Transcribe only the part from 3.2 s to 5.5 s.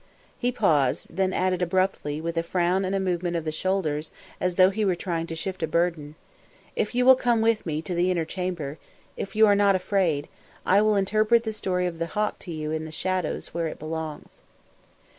of the shoulders as though he were trying to